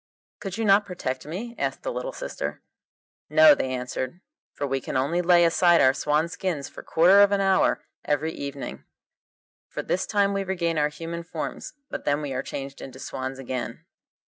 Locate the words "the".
1.83-1.91